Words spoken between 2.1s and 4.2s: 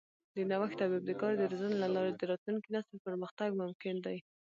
د راتلونکي نسل پرمختګ ممکن دی.